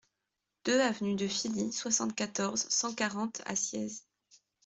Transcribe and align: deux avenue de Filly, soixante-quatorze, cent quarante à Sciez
deux 0.65 0.79
avenue 0.81 1.13
de 1.15 1.27
Filly, 1.27 1.71
soixante-quatorze, 1.71 2.65
cent 2.71 2.91
quarante 2.95 3.43
à 3.45 3.55
Sciez 3.55 4.01